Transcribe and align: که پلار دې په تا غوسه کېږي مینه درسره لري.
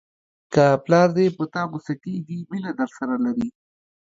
که 0.53 0.63
پلار 0.83 1.09
دې 1.17 1.25
په 1.37 1.43
تا 1.53 1.61
غوسه 1.69 1.93
کېږي 2.03 2.37
مینه 2.51 2.71
درسره 2.79 3.15
لري. 3.25 3.47